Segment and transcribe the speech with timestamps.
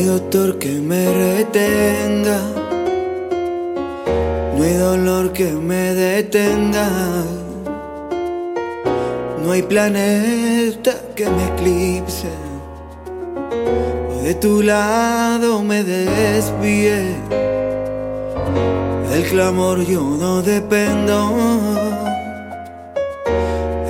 [0.00, 2.40] hay doctor que me retenga,
[4.56, 6.88] no hay dolor que me detenga,
[9.44, 12.30] no hay planeta que me eclipse,
[14.22, 17.14] de tu lado me desvíe,
[19.10, 21.30] del clamor yo no dependo,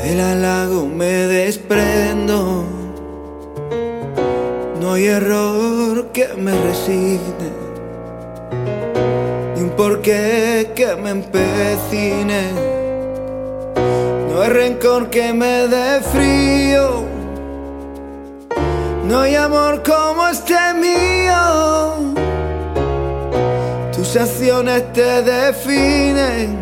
[0.02, 2.79] del halago me desprendo.
[4.80, 7.50] No hay error que me resigne,
[9.54, 12.50] ni un porqué que me empecine.
[14.30, 17.04] No hay rencor que me dé frío,
[19.04, 22.14] no hay amor como este mío.
[23.92, 26.56] Tus acciones te definen,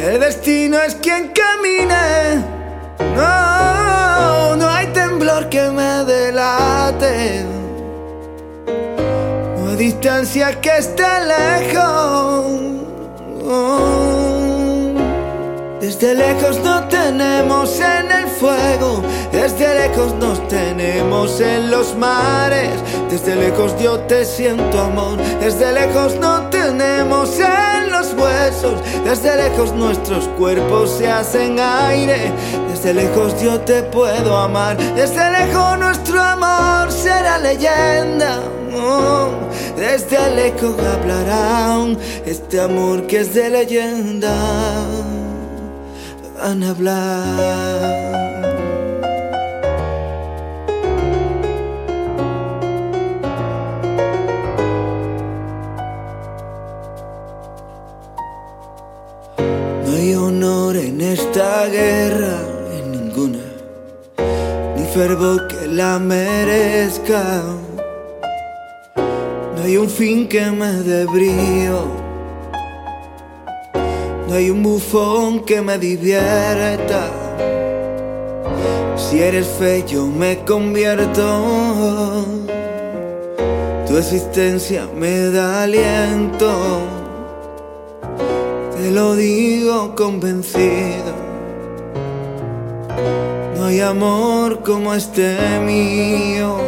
[0.00, 2.44] el destino es quien camine.
[3.14, 3.61] No,
[10.02, 12.44] distancia que esté lejos.
[15.80, 22.72] Desde lejos nos tenemos en el fuego, desde lejos nos tenemos en los mares,
[23.10, 27.01] desde lejos yo te siento amor, desde lejos nos tenemos en
[29.04, 32.32] desde lejos nuestros cuerpos se hacen aire,
[32.70, 38.40] desde lejos yo te puedo amar, desde lejos nuestro amor será leyenda.
[39.76, 44.32] Desde lejos hablarán este amor que es de leyenda
[46.42, 48.31] van a hablar.
[61.02, 62.38] Esta guerra,
[62.76, 63.44] en ninguna,
[64.76, 67.42] ni fervor que la merezca.
[69.56, 71.86] No hay un fin que me dé brío.
[74.28, 77.10] No hay un bufón que me divierta.
[78.96, 82.24] Si eres fe, yo me convierto.
[83.86, 87.01] Tu existencia me da aliento.
[88.92, 91.14] Lo digo convencido.
[93.56, 96.58] No hay amor como este mío.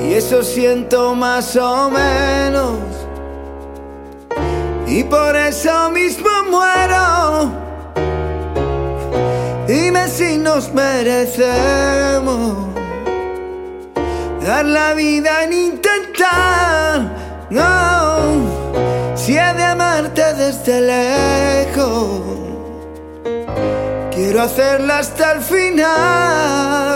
[0.00, 2.78] Y eso siento más o menos.
[4.86, 7.50] Y por eso mismo muero.
[9.66, 12.56] Dime si nos merecemos
[14.46, 17.16] dar la vida en intentar.
[17.50, 18.29] No,
[20.14, 22.20] desde lejos,
[24.12, 26.90] quiero hacerla hasta el final.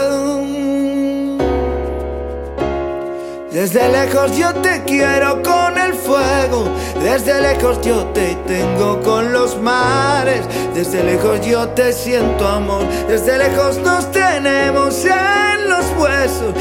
[3.52, 6.64] Desde lejos yo te quiero con el fuego,
[7.00, 10.40] desde lejos yo te tengo con los mares,
[10.74, 15.43] desde lejos yo te siento amor, desde lejos nos tenemos en los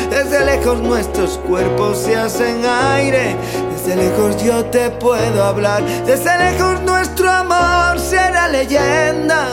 [0.10, 3.36] desde lejos nuestros cuerpos se hacen aire,
[3.72, 9.48] desde lejos yo te puedo hablar, desde lejos nuestro amor será leyenda,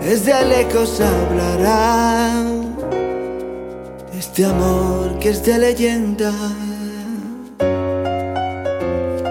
[0.00, 2.32] desde lejos hablará
[4.18, 6.32] este amor que es de leyenda.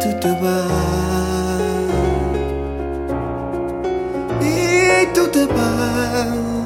[0.01, 0.93] Tú te vas.
[4.41, 6.62] Y tú te vas.